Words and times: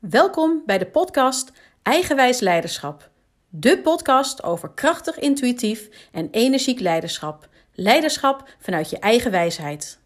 Welkom 0.00 0.62
bij 0.66 0.78
de 0.78 0.86
podcast 0.86 1.52
Eigenwijs 1.82 2.40
Leiderschap. 2.40 3.10
De 3.48 3.80
podcast 3.80 4.42
over 4.42 4.70
krachtig, 4.70 5.18
intuïtief 5.18 6.08
en 6.12 6.28
energiek 6.30 6.80
leiderschap. 6.80 7.48
Leiderschap 7.72 8.48
vanuit 8.58 8.90
je 8.90 8.98
eigen 8.98 9.30
wijsheid. 9.30 9.98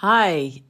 Hi, 0.00 0.62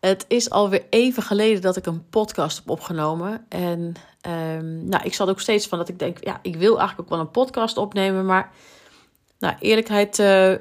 het 0.00 0.24
is 0.28 0.50
alweer 0.50 0.84
even 0.90 1.22
geleden 1.22 1.62
dat 1.62 1.76
ik 1.76 1.86
een 1.86 2.08
podcast 2.08 2.58
heb 2.58 2.70
opgenomen. 2.70 3.46
En 3.48 3.94
um, 4.26 4.88
nou, 4.88 5.04
ik 5.04 5.14
zat 5.14 5.28
ook 5.28 5.40
steeds 5.40 5.66
van 5.66 5.78
dat 5.78 5.88
ik 5.88 5.98
denk, 5.98 6.24
ja, 6.24 6.38
ik 6.42 6.56
wil 6.56 6.78
eigenlijk 6.78 7.00
ook 7.00 7.16
wel 7.16 7.26
een 7.26 7.30
podcast 7.30 7.76
opnemen. 7.76 8.26
Maar 8.26 8.52
nou, 9.38 9.54
eerlijkheid, 9.58 10.18
uh, 10.18 10.54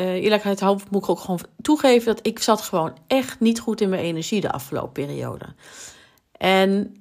uh, 0.00 0.12
eerlijkheid 0.12 0.60
moet 0.60 1.02
ik 1.02 1.08
ook 1.08 1.20
gewoon 1.20 1.40
toegeven 1.62 2.14
dat 2.14 2.26
ik 2.26 2.38
zat 2.38 2.60
gewoon 2.60 2.96
echt 3.06 3.40
niet 3.40 3.60
goed 3.60 3.80
in 3.80 3.88
mijn 3.88 4.02
energie 4.02 4.40
de 4.40 4.52
afgelopen 4.52 4.92
periode. 4.92 5.44
En 6.32 6.94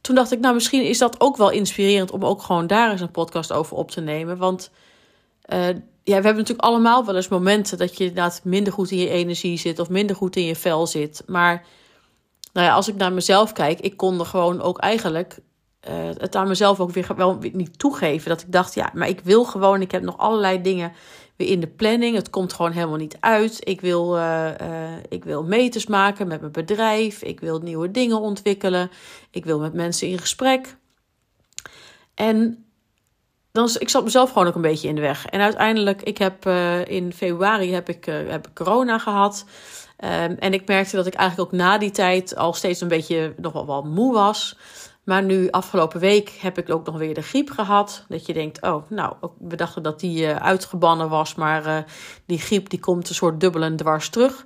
toen 0.00 0.14
dacht 0.14 0.32
ik, 0.32 0.40
nou, 0.40 0.54
misschien 0.54 0.84
is 0.84 0.98
dat 0.98 1.20
ook 1.20 1.36
wel 1.36 1.50
inspirerend 1.50 2.10
om 2.10 2.24
ook 2.24 2.42
gewoon 2.42 2.66
daar 2.66 2.90
eens 2.90 3.00
een 3.00 3.10
podcast 3.10 3.52
over 3.52 3.76
op 3.76 3.90
te 3.90 4.00
nemen. 4.00 4.38
Want 4.38 4.70
uh, 5.52 5.68
ja, 5.68 5.74
we 6.02 6.12
hebben 6.12 6.36
natuurlijk 6.36 6.68
allemaal 6.68 7.04
wel 7.04 7.16
eens 7.16 7.28
momenten 7.28 7.78
dat 7.78 7.96
je 7.96 8.04
inderdaad 8.04 8.40
minder 8.44 8.72
goed 8.72 8.90
in 8.90 8.98
je 8.98 9.08
energie 9.08 9.58
zit 9.58 9.78
of 9.78 9.88
minder 9.88 10.16
goed 10.16 10.36
in 10.36 10.44
je 10.44 10.56
vel 10.56 10.86
zit. 10.86 11.22
Maar 11.26 11.64
nou 12.52 12.66
ja, 12.66 12.74
als 12.74 12.88
ik 12.88 12.94
naar 12.94 13.12
mezelf 13.12 13.52
kijk, 13.52 13.80
ik 13.80 13.96
kon 13.96 14.18
er 14.18 14.26
gewoon 14.26 14.60
ook 14.60 14.78
eigenlijk 14.78 15.38
uh, 15.88 15.94
het 16.16 16.36
aan 16.36 16.48
mezelf 16.48 16.80
ook 16.80 16.90
weer 16.90 17.08
wel 17.16 17.38
niet 17.52 17.78
toegeven. 17.78 18.28
Dat 18.28 18.40
ik 18.40 18.52
dacht, 18.52 18.74
ja, 18.74 18.90
maar 18.94 19.08
ik 19.08 19.20
wil 19.20 19.44
gewoon, 19.44 19.80
ik 19.80 19.90
heb 19.90 20.02
nog 20.02 20.18
allerlei 20.18 20.60
dingen 20.60 20.92
weer 21.36 21.48
in 21.48 21.60
de 21.60 21.66
planning. 21.66 22.16
Het 22.16 22.30
komt 22.30 22.52
gewoon 22.52 22.72
helemaal 22.72 22.96
niet 22.96 23.16
uit. 23.20 23.68
Ik 23.68 23.80
wil, 23.80 24.16
uh, 24.16 24.50
ik 25.08 25.24
wil 25.24 25.44
meters 25.44 25.86
maken 25.86 26.26
met 26.26 26.40
mijn 26.40 26.52
bedrijf. 26.52 27.22
Ik 27.22 27.40
wil 27.40 27.58
nieuwe 27.58 27.90
dingen 27.90 28.20
ontwikkelen. 28.20 28.90
Ik 29.30 29.44
wil 29.44 29.58
met 29.58 29.74
mensen 29.74 30.08
in 30.08 30.18
gesprek. 30.18 30.76
En 32.14 32.64
dan, 33.52 33.68
ik 33.78 33.88
zat 33.88 34.04
mezelf 34.04 34.30
gewoon 34.32 34.48
ook 34.48 34.54
een 34.54 34.60
beetje 34.60 34.88
in 34.88 34.94
de 34.94 35.00
weg. 35.00 35.26
En 35.26 35.40
uiteindelijk, 35.40 36.02
ik 36.02 36.18
heb 36.18 36.46
in 36.86 37.12
februari 37.12 37.72
heb 37.72 37.88
ik, 37.88 38.04
heb 38.04 38.50
corona 38.54 38.98
gehad. 38.98 39.44
Um, 40.04 40.36
en 40.38 40.52
ik 40.52 40.66
merkte 40.66 40.96
dat 40.96 41.06
ik 41.06 41.14
eigenlijk 41.14 41.52
ook 41.52 41.58
na 41.58 41.78
die 41.78 41.90
tijd 41.90 42.36
al 42.36 42.52
steeds 42.52 42.80
een 42.80 42.88
beetje 42.88 43.34
nog 43.36 43.52
wel 43.52 43.66
wat 43.66 43.84
moe 43.84 44.12
was. 44.12 44.56
Maar 45.04 45.22
nu, 45.22 45.50
afgelopen 45.50 46.00
week, 46.00 46.28
heb 46.28 46.58
ik 46.58 46.70
ook 46.70 46.86
nog 46.86 46.96
weer 46.96 47.14
de 47.14 47.22
griep 47.22 47.50
gehad. 47.50 48.04
Dat 48.08 48.26
je 48.26 48.32
denkt, 48.32 48.62
oh, 48.62 48.90
nou, 48.90 49.14
we 49.38 49.56
dachten 49.56 49.82
dat 49.82 50.00
die 50.00 50.26
uh, 50.26 50.36
uitgebannen 50.36 51.08
was. 51.08 51.34
Maar 51.34 51.84
die 52.26 52.38
griep 52.38 52.68
die 52.68 52.80
komt 52.80 53.08
een 53.08 53.14
soort 53.14 53.40
dubbel 53.40 53.62
en 53.62 53.76
dwars 53.76 54.08
terug. 54.08 54.44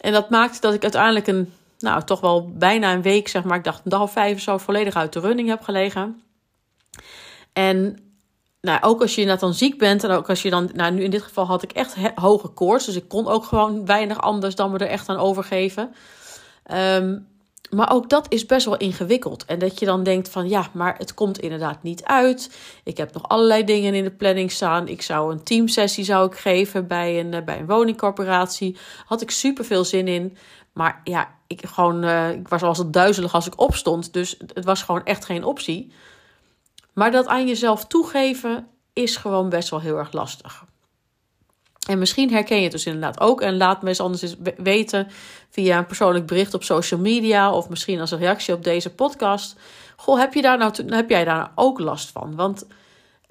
En 0.00 0.12
dat 0.12 0.30
maakte 0.30 0.60
dat 0.60 0.74
ik 0.74 0.82
uiteindelijk 0.82 1.26
een, 1.26 1.52
nou, 1.78 2.04
toch 2.04 2.20
wel 2.20 2.52
bijna 2.52 2.92
een 2.92 3.02
week, 3.02 3.28
zeg 3.28 3.44
maar, 3.44 3.58
ik 3.58 3.64
dacht 3.64 3.80
een 3.84 3.90
dag 3.90 4.00
of 4.00 4.12
vijf 4.12 4.40
zo, 4.40 4.58
volledig 4.58 4.94
uit 4.94 5.12
de 5.12 5.20
running 5.20 5.48
heb 5.48 5.62
gelegen. 5.62 6.22
En 7.52 7.98
nou, 8.60 8.82
ook 8.82 9.00
als 9.00 9.14
je 9.14 9.20
inderdaad 9.20 9.44
dan 9.44 9.54
ziek 9.54 9.78
bent 9.78 10.04
en 10.04 10.10
ook 10.10 10.28
als 10.28 10.42
je 10.42 10.50
dan, 10.50 10.70
nou 10.74 10.92
nu 10.92 11.02
in 11.02 11.10
dit 11.10 11.22
geval 11.22 11.46
had 11.46 11.62
ik 11.62 11.72
echt 11.72 11.96
hoge 12.14 12.48
koorts, 12.48 12.86
dus 12.86 12.96
ik 12.96 13.08
kon 13.08 13.26
ook 13.26 13.44
gewoon 13.44 13.86
weinig 13.86 14.20
anders 14.20 14.54
dan 14.54 14.70
me 14.70 14.78
er 14.78 14.86
echt 14.86 15.08
aan 15.08 15.18
overgeven. 15.18 15.94
Um, 16.72 17.26
maar 17.70 17.92
ook 17.92 18.10
dat 18.10 18.26
is 18.28 18.46
best 18.46 18.66
wel 18.66 18.76
ingewikkeld. 18.76 19.44
En 19.44 19.58
dat 19.58 19.78
je 19.78 19.86
dan 19.86 20.02
denkt 20.02 20.28
van 20.28 20.48
ja, 20.48 20.68
maar 20.72 20.94
het 20.98 21.14
komt 21.14 21.38
inderdaad 21.38 21.82
niet 21.82 22.04
uit. 22.04 22.58
Ik 22.84 22.96
heb 22.96 23.12
nog 23.12 23.28
allerlei 23.28 23.64
dingen 23.64 23.94
in 23.94 24.04
de 24.04 24.10
planning 24.10 24.52
staan. 24.52 24.88
Ik 24.88 25.02
zou 25.02 25.32
een 25.32 25.42
teamsessie 25.42 26.04
zou 26.04 26.26
ik 26.26 26.38
geven 26.38 26.86
bij 26.86 27.20
een, 27.20 27.34
eh, 27.34 27.44
bij 27.44 27.58
een 27.58 27.66
woningcorporatie. 27.66 28.76
Had 29.06 29.20
ik 29.20 29.30
super 29.30 29.64
veel 29.64 29.84
zin 29.84 30.08
in. 30.08 30.36
Maar 30.72 31.00
ja, 31.04 31.34
ik, 31.46 31.66
gewoon, 31.66 32.04
uh, 32.04 32.30
ik 32.30 32.48
was 32.48 32.62
als 32.62 32.78
het 32.78 32.92
duizelig 32.92 33.34
als 33.34 33.46
ik 33.46 33.60
opstond. 33.60 34.12
Dus 34.12 34.36
het 34.54 34.64
was 34.64 34.82
gewoon 34.82 35.04
echt 35.04 35.24
geen 35.24 35.44
optie. 35.44 35.92
Maar 36.92 37.10
dat 37.10 37.26
aan 37.26 37.46
jezelf 37.46 37.86
toegeven 37.86 38.66
is 38.92 39.16
gewoon 39.16 39.48
best 39.48 39.68
wel 39.68 39.80
heel 39.80 39.98
erg 39.98 40.12
lastig. 40.12 40.64
En 41.88 41.98
misschien 41.98 42.32
herken 42.32 42.56
je 42.56 42.62
het 42.62 42.72
dus 42.72 42.86
inderdaad 42.86 43.20
ook. 43.20 43.40
En 43.40 43.56
laat 43.56 43.82
me 43.82 43.88
eens 43.88 44.00
anders 44.00 44.22
eens 44.22 44.36
weten 44.56 45.08
via 45.50 45.78
een 45.78 45.86
persoonlijk 45.86 46.26
bericht 46.26 46.54
op 46.54 46.62
social 46.62 47.00
media. 47.00 47.52
Of 47.52 47.68
misschien 47.68 48.00
als 48.00 48.10
een 48.10 48.18
reactie 48.18 48.54
op 48.54 48.64
deze 48.64 48.94
podcast. 48.94 49.56
Goh, 49.96 50.18
heb, 50.18 50.34
je 50.34 50.42
daar 50.42 50.58
nou, 50.58 50.72
heb 50.86 51.10
jij 51.10 51.24
daar 51.24 51.36
nou 51.36 51.48
ook 51.54 51.78
last 51.78 52.10
van? 52.10 52.36
Want 52.36 52.66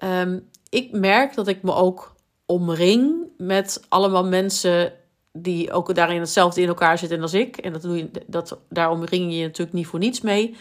um, 0.04 0.50
ik 0.70 0.92
merk 0.92 1.36
dat 1.36 1.48
ik 1.48 1.64
me 1.64 1.74
ook 1.74 2.16
omring 2.46 3.16
met 3.38 3.86
allemaal 3.90 4.26
mensen 4.26 4.94
die 5.32 5.72
ook 5.72 5.96
daarin 5.96 6.20
hetzelfde 6.20 6.62
in 6.62 6.68
elkaar 6.68 6.98
zitten 6.98 7.22
als 7.22 7.34
ik. 7.34 7.58
En 7.58 7.74
dat 7.74 7.82
doe 7.82 7.98
je, 7.98 8.12
dat, 8.28 8.58
daar 8.70 8.92
omring 8.92 9.32
je 9.32 9.38
je 9.38 9.46
natuurlijk 9.46 9.78
niet 9.78 9.88
voor 9.88 10.00
niets 10.00 10.22
mee. 10.22 10.56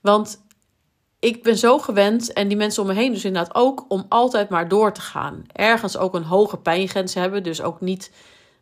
Want 0.00 0.40
ik 1.22 1.42
ben 1.42 1.58
zo 1.58 1.78
gewend, 1.78 2.32
en 2.32 2.48
die 2.48 2.56
mensen 2.56 2.82
om 2.82 2.88
me 2.88 2.94
heen 2.94 3.12
dus 3.12 3.24
inderdaad 3.24 3.54
ook, 3.54 3.84
om 3.88 4.06
altijd 4.08 4.48
maar 4.48 4.68
door 4.68 4.92
te 4.92 5.00
gaan. 5.00 5.44
Ergens 5.52 5.96
ook 5.96 6.14
een 6.14 6.24
hoge 6.24 6.56
pijngrens 6.56 7.14
hebben, 7.14 7.42
dus 7.42 7.62
ook 7.62 7.80
niet 7.80 8.10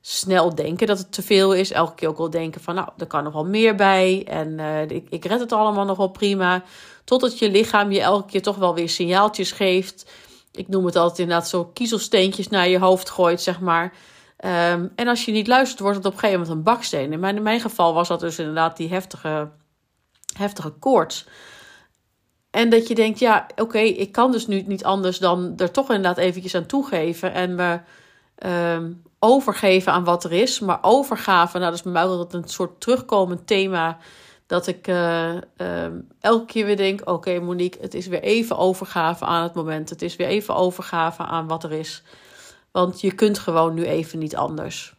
snel 0.01 0.55
denken 0.55 0.87
dat 0.87 0.99
het 0.99 1.13
te 1.13 1.23
veel 1.23 1.53
is. 1.53 1.71
Elke 1.73 1.95
keer 1.95 2.09
ook 2.09 2.19
wel 2.19 2.31
denken 2.31 2.61
van, 2.61 2.75
nou, 2.75 2.89
er 2.99 3.07
kan 3.07 3.25
nog 3.25 3.33
wel 3.33 3.45
meer 3.45 3.75
bij 3.75 4.25
en 4.29 4.59
uh, 4.59 4.83
ik, 4.83 5.07
ik 5.09 5.25
red 5.25 5.41
het 5.41 5.53
allemaal 5.53 5.85
nog 5.85 5.97
wel 5.97 6.09
prima. 6.09 6.63
Totdat 7.05 7.39
je 7.39 7.51
lichaam 7.51 7.93
je 7.93 8.01
elke 8.01 8.31
keer 8.31 8.43
toch 8.43 8.57
wel 8.57 8.75
weer 8.75 8.89
signaaltjes 8.89 9.53
geeft. 9.53 10.11
Ik 10.53 10.69
noem 10.69 10.85
het 10.85 10.97
altijd 10.97 11.19
inderdaad 11.19 11.49
zo 11.49 11.65
kiezelsteentjes 11.65 12.49
naar 12.49 12.69
je 12.69 12.79
hoofd 12.79 13.11
gooit, 13.11 13.41
zeg 13.41 13.61
maar. 13.61 13.93
Um, 14.45 14.93
en 14.95 15.09
als 15.09 15.25
je 15.25 15.33
niet 15.33 15.47
luistert, 15.47 15.81
wordt 15.81 15.97
het 15.97 16.07
op 16.07 16.13
een 16.13 16.19
gegeven 16.19 16.41
moment 16.41 16.59
een 16.59 16.73
baksteen. 16.73 17.13
In 17.13 17.21
mijn, 17.21 17.37
in 17.37 17.43
mijn 17.43 17.61
geval 17.61 17.95
was 17.95 18.09
dat 18.09 18.21
dus 18.21 18.39
inderdaad 18.39 18.77
die 18.77 18.89
heftige, 18.89 19.51
heftige 20.37 20.71
koorts. 20.71 21.27
En 22.51 22.71
dat 22.71 22.89
je 22.89 22.95
denkt, 22.95 23.19
ja, 23.19 23.47
oké, 23.57 23.79
ik 23.79 24.13
kan 24.13 24.33
dus 24.33 24.47
nu 24.47 24.63
niet 24.63 24.85
anders 24.85 25.19
dan 25.19 25.53
er 25.57 25.71
toch 25.71 25.89
inderdaad 25.89 26.19
eventjes 26.19 26.55
aan 26.55 26.67
toegeven 26.67 27.33
en 27.33 27.55
me 27.55 27.81
um, 28.75 29.03
overgeven 29.19 29.93
aan 29.93 30.05
wat 30.05 30.25
er 30.25 30.33
is. 30.33 30.61
Maar 30.61 30.79
overgave, 30.81 31.59
nou, 31.59 31.71
dat 31.71 31.79
is 31.79 31.85
bij 31.85 31.93
mij 31.93 32.05
altijd 32.05 32.43
een 32.43 32.49
soort 32.49 32.81
terugkomend 32.81 33.47
thema. 33.47 33.99
Dat 34.47 34.67
ik 34.67 34.89
uh, 34.89 35.35
um, 35.57 36.09
elke 36.21 36.45
keer 36.45 36.67
weer 36.67 36.77
denk: 36.77 37.11
oké, 37.11 37.41
Monique, 37.41 37.81
het 37.81 37.95
is 37.95 38.07
weer 38.07 38.23
even 38.23 38.59
overgave 38.59 39.25
aan 39.25 39.43
het 39.43 39.55
moment. 39.55 39.91
Het 39.91 40.03
is 40.03 40.17
weer 40.17 40.27
even 40.27 40.55
overgave 40.55 41.23
aan 41.23 41.47
wat 41.47 41.65
er 41.65 41.73
is. 41.73 42.03
Want 42.71 43.01
je 43.01 43.13
kunt 43.13 43.39
gewoon 43.39 43.75
nu 43.75 43.85
even 43.85 44.19
niet 44.19 44.37
anders. 44.37 44.95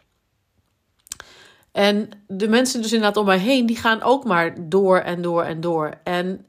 En 1.71 2.09
de 2.27 2.47
mensen 2.47 2.81
dus 2.81 2.93
inderdaad 2.93 3.17
om 3.17 3.25
mij 3.25 3.37
heen, 3.37 3.65
die 3.65 3.77
gaan 3.77 4.01
ook 4.01 4.25
maar 4.25 4.69
door 4.69 4.97
en 4.97 5.21
door 5.21 5.43
en 5.43 5.61
door. 5.61 5.93
En 6.03 6.45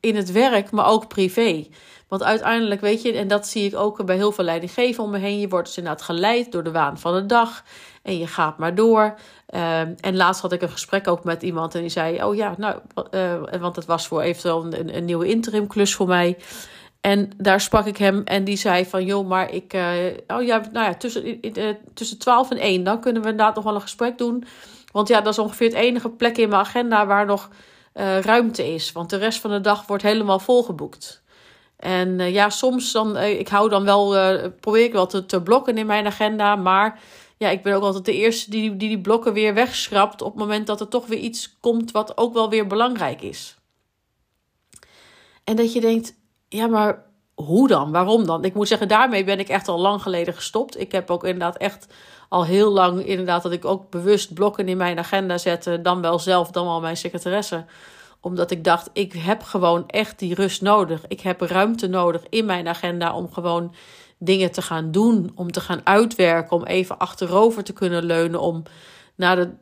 in 0.00 0.16
het 0.16 0.32
werk, 0.32 0.70
maar 0.70 0.86
ook 0.86 1.08
privé. 1.08 1.66
Want 2.08 2.22
uiteindelijk, 2.22 2.80
weet 2.80 3.02
je, 3.02 3.12
en 3.12 3.28
dat 3.28 3.46
zie 3.46 3.66
ik 3.66 3.76
ook 3.76 4.04
bij 4.04 4.16
heel 4.16 4.32
veel 4.32 4.44
leidinggeven 4.44 5.04
om 5.04 5.10
me 5.10 5.18
heen. 5.18 5.40
Je 5.40 5.48
wordt 5.48 5.66
dus 5.66 5.76
inderdaad 5.76 6.02
geleid 6.02 6.52
door 6.52 6.62
de 6.62 6.70
waan 6.70 6.98
van 6.98 7.14
de 7.14 7.26
dag. 7.26 7.64
En 8.02 8.18
je 8.18 8.26
gaat 8.26 8.58
maar 8.58 8.74
door. 8.74 9.02
Um, 9.54 9.94
en 10.00 10.16
laatst 10.16 10.42
had 10.42 10.52
ik 10.52 10.62
een 10.62 10.70
gesprek 10.70 11.08
ook 11.08 11.24
met 11.24 11.42
iemand 11.42 11.74
en 11.74 11.80
die 11.80 11.90
zei: 11.90 12.24
Oh 12.24 12.34
ja, 12.34 12.54
nou, 12.56 12.78
uh, 13.10 13.60
want 13.60 13.76
het 13.76 13.84
was 13.84 14.06
voor 14.06 14.20
eventueel 14.20 14.64
een, 14.64 14.96
een 14.96 15.04
nieuwe 15.04 15.28
interimklus 15.28 15.94
voor 15.94 16.06
mij. 16.06 16.36
En 17.00 17.30
daar 17.36 17.60
sprak 17.60 17.86
ik 17.86 17.96
hem 17.96 18.22
en 18.24 18.44
die 18.44 18.56
zei 18.56 18.86
van, 18.86 19.04
joh, 19.04 19.28
maar 19.28 19.52
ik, 19.52 19.74
uh, 19.74 19.82
oh 20.26 20.42
ja, 20.42 20.62
nou 20.72 20.86
ja, 20.86 20.94
tussen, 20.94 21.46
uh, 21.58 21.74
tussen 21.94 22.18
12 22.18 22.50
en 22.50 22.56
1, 22.56 22.84
dan 22.84 23.00
kunnen 23.00 23.22
we 23.22 23.28
inderdaad 23.28 23.54
nog 23.54 23.64
wel 23.64 23.74
een 23.74 23.80
gesprek 23.80 24.18
doen. 24.18 24.44
Want 24.92 25.08
ja, 25.08 25.20
dat 25.20 25.32
is 25.32 25.38
ongeveer 25.38 25.66
het 25.66 25.76
enige 25.76 26.08
plek 26.08 26.38
in 26.38 26.48
mijn 26.48 26.60
agenda 26.60 27.06
waar 27.06 27.26
nog 27.26 27.48
uh, 27.94 28.20
ruimte 28.20 28.74
is. 28.74 28.92
Want 28.92 29.10
de 29.10 29.16
rest 29.16 29.40
van 29.40 29.50
de 29.50 29.60
dag 29.60 29.86
wordt 29.86 30.02
helemaal 30.02 30.38
volgeboekt. 30.38 31.22
En 31.76 32.18
uh, 32.18 32.32
ja, 32.32 32.50
soms 32.50 32.92
dan, 32.92 33.16
uh, 33.16 33.38
ik 33.38 33.48
hou 33.48 33.68
dan 33.68 33.84
wel, 33.84 34.08
probeer 34.60 34.84
ik 34.84 34.92
wel 34.92 35.06
te, 35.06 35.26
te, 35.26 35.42
blokken 35.42 35.78
in 35.78 35.86
mijn 35.86 36.06
agenda. 36.06 36.56
Maar 36.56 37.00
ja, 37.36 37.48
ik 37.48 37.62
ben 37.62 37.74
ook 37.74 37.82
altijd 37.82 38.04
de 38.04 38.14
eerste 38.14 38.50
die 38.50 38.76
die, 38.76 38.88
die 38.88 39.00
blokken 39.00 39.32
weer 39.32 39.54
wegschrapt. 39.54 40.22
op 40.22 40.30
het 40.30 40.40
moment 40.40 40.66
dat 40.66 40.80
er 40.80 40.88
toch 40.88 41.06
weer 41.06 41.18
iets 41.18 41.56
komt 41.60 41.90
wat 41.90 42.16
ook 42.16 42.34
wel 42.34 42.50
weer 42.50 42.66
belangrijk 42.66 43.22
is. 43.22 43.58
En 45.44 45.56
dat 45.56 45.72
je 45.72 45.80
denkt, 45.80 46.14
ja, 46.48 46.66
maar 46.66 47.06
hoe 47.34 47.68
dan? 47.68 47.90
Waarom 47.90 48.26
dan? 48.26 48.44
Ik 48.44 48.54
moet 48.54 48.68
zeggen, 48.68 48.88
daarmee 48.88 49.24
ben 49.24 49.38
ik 49.38 49.48
echt 49.48 49.68
al 49.68 49.78
lang 49.78 50.02
geleden 50.02 50.34
gestopt. 50.34 50.80
Ik 50.80 50.92
heb 50.92 51.10
ook 51.10 51.24
inderdaad 51.24 51.56
echt 51.56 51.86
al 52.30 52.44
heel 52.44 52.70
lang 52.70 53.06
inderdaad 53.06 53.42
dat 53.42 53.52
ik 53.52 53.64
ook 53.64 53.90
bewust 53.90 54.34
blokken 54.34 54.68
in 54.68 54.76
mijn 54.76 54.98
agenda 54.98 55.38
zette. 55.38 55.82
Dan 55.82 56.00
wel 56.00 56.18
zelf, 56.18 56.50
dan 56.50 56.66
wel 56.66 56.80
mijn 56.80 56.96
secretaresse. 56.96 57.64
Omdat 58.20 58.50
ik 58.50 58.64
dacht, 58.64 58.90
ik 58.92 59.12
heb 59.12 59.42
gewoon 59.42 59.88
echt 59.88 60.18
die 60.18 60.34
rust 60.34 60.62
nodig. 60.62 61.06
Ik 61.08 61.20
heb 61.20 61.40
ruimte 61.40 61.86
nodig 61.86 62.22
in 62.28 62.44
mijn 62.44 62.68
agenda 62.68 63.14
om 63.14 63.32
gewoon 63.32 63.74
dingen 64.18 64.50
te 64.50 64.62
gaan 64.62 64.90
doen. 64.90 65.32
Om 65.34 65.52
te 65.52 65.60
gaan 65.60 65.80
uitwerken. 65.84 66.56
Om 66.56 66.64
even 66.64 66.98
achterover 66.98 67.64
te 67.64 67.72
kunnen 67.72 68.04
leunen. 68.04 68.40
Om 68.40 68.62
naar 69.14 69.38
een 69.38 69.58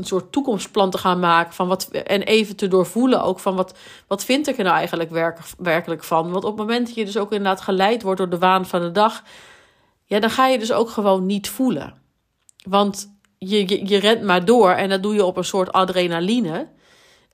soort 0.00 0.32
toekomstplan 0.32 0.90
te 0.90 0.98
gaan 0.98 1.20
maken. 1.20 1.52
Van 1.52 1.68
wat, 1.68 1.88
en 1.88 2.22
even 2.22 2.56
te 2.56 2.68
doorvoelen 2.68 3.22
ook 3.22 3.40
van 3.40 3.56
wat, 3.56 3.78
wat 4.06 4.24
vind 4.24 4.48
ik 4.48 4.58
er 4.58 4.64
nou 4.64 4.76
eigenlijk 4.76 5.10
werk, 5.10 5.38
werkelijk 5.58 6.04
van. 6.04 6.30
Want 6.30 6.44
op 6.44 6.58
het 6.58 6.66
moment 6.66 6.86
dat 6.86 6.94
je 6.94 7.04
dus 7.04 7.18
ook 7.18 7.32
inderdaad 7.32 7.60
geleid 7.60 8.02
wordt 8.02 8.18
door 8.18 8.30
de 8.30 8.38
waan 8.38 8.66
van 8.66 8.80
de 8.80 8.92
dag. 8.92 9.22
Ja, 10.04 10.20
dan 10.20 10.30
ga 10.30 10.46
je 10.46 10.58
dus 10.58 10.72
ook 10.72 10.90
gewoon 10.90 11.26
niet 11.26 11.48
voelen. 11.48 12.01
Want 12.62 13.16
je, 13.38 13.68
je, 13.68 13.86
je 13.86 13.98
rent 13.98 14.22
maar 14.22 14.44
door 14.44 14.70
en 14.70 14.88
dat 14.88 15.02
doe 15.02 15.14
je 15.14 15.24
op 15.24 15.36
een 15.36 15.44
soort 15.44 15.72
adrenaline. 15.72 16.68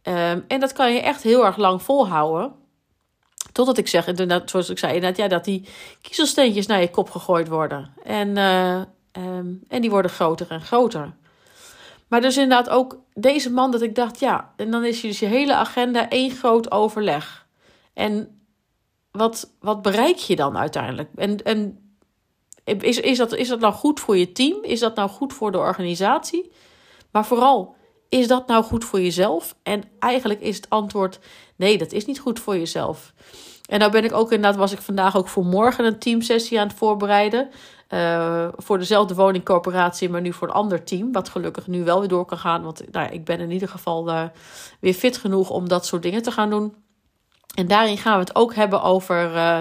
Ehm, 0.03 0.41
en 0.49 0.61
dat 0.61 0.73
kan 0.73 0.93
je 0.93 1.01
echt 1.01 1.23
heel 1.23 1.45
erg 1.45 1.57
lang 1.57 1.83
volhouden. 1.83 2.53
Totdat 3.53 3.79
ik 3.79 3.89
zeg, 3.89 4.07
inderdaad, 4.07 4.51
zoals 4.51 4.71
ik 4.71 4.79
zei, 4.79 4.95
inderdaad, 4.95 5.19
ja, 5.19 5.29
dat 5.29 5.45
die 5.45 5.69
kiezelsteentjes 6.03 6.67
naar 6.67 6.81
je 6.81 6.91
kop 6.91 7.11
gegooid 7.11 7.49
worden. 7.49 7.93
En, 8.05 8.37
uh, 8.37 8.81
um, 9.13 9.63
en 9.69 9.81
die 9.81 9.91
worden 9.91 10.11
groter 10.11 10.51
en 10.51 10.61
groter. 10.61 11.15
Maar 12.09 12.21
dus 12.21 12.37
inderdaad 12.37 12.71
ook 12.71 12.99
deze 13.15 13.53
man 13.53 13.71
dat 13.71 13.83
ik 13.83 13.95
dacht, 13.95 14.21
ja, 14.21 14.53
en 14.57 14.71
dan 14.71 14.85
is 14.85 15.01
je 15.01 15.09
dus 15.09 15.19
je 15.19 15.27
hele 15.27 15.55
agenda 15.55 16.09
één 16.09 16.31
groot 16.31 16.71
overleg. 16.71 17.47
En 17.95 18.41
wat, 19.11 19.55
wat 19.61 19.83
bereik 19.83 20.17
je 20.17 20.37
dan 20.37 20.59
uiteindelijk? 20.59 21.11
En, 21.15 21.43
en 21.43 21.88
is, 22.69 23.01
is, 23.01 23.19
dat, 23.19 23.35
is 23.35 23.49
dat 23.49 23.61
nou 23.61 23.73
goed 23.73 24.01
voor 24.01 24.17
je 24.17 24.33
team? 24.33 24.65
Is 24.65 24.81
dat 24.81 24.97
nou 24.97 25.09
goed 25.09 25.33
voor 25.33 25.53
de 25.53 25.59
organisatie? 25.59 26.51
Maar 27.11 27.27
vooral, 27.27 27.77
is 28.09 28.29
dat 28.29 28.47
nou 28.47 28.65
goed 28.65 28.85
voor 28.85 29.01
jezelf? 29.01 29.55
En 29.63 29.83
eigenlijk 29.99 30.41
is 30.41 30.57
het 30.57 30.71
antwoord: 30.71 31.19
nee, 31.57 31.79
dat 31.79 31.93
is 31.93 32.05
niet 32.05 32.21
goed 32.21 32.41
voor 32.41 32.57
jezelf. 32.57 33.13
En 33.69 33.79
nou 33.79 33.93
ben 33.93 34.05
ik 34.05 34.13
ook 34.13 34.33
inderdaad, 34.33 34.59
was 34.59 34.73
ik 34.73 34.81
vandaag 34.81 35.17
ook 35.17 35.29
voor 35.29 35.45
morgen 35.45 35.85
een 35.85 35.99
teamsessie 35.99 36.61
aan 36.61 36.67
het 36.67 36.77
voorbereiden. 36.77 37.49
Uh, 37.89 38.49
voor 38.57 38.79
dezelfde 38.79 39.15
woningcorporatie, 39.15 40.09
maar 40.09 40.21
nu 40.21 40.33
voor 40.33 40.49
een 40.49 40.55
ander 40.55 40.85
team. 40.85 41.13
Wat 41.13 41.29
gelukkig 41.29 41.67
nu 41.67 41.85
wel 41.85 41.99
weer 41.99 42.09
door 42.09 42.25
kan 42.25 42.39
gaan. 42.39 42.63
Want 42.63 42.83
nou, 42.91 43.13
ik 43.13 43.25
ben 43.25 43.41
in 43.41 43.51
ieder 43.51 43.69
geval 43.69 44.09
uh, 44.09 44.23
weer 44.81 44.95
fit 44.95 45.17
genoeg 45.17 45.51
om 45.51 45.69
dat 45.69 45.87
soort 45.87 46.03
dingen 46.03 46.23
te 46.23 46.31
gaan 46.31 46.51
doen. 46.51 46.75
En 47.55 47.67
daarin 47.67 47.99
gaan 47.99 48.13
we 48.13 48.21
het 48.21 48.35
ook 48.35 48.55
hebben 48.55 48.83
over 48.83 49.35
uh, 49.35 49.61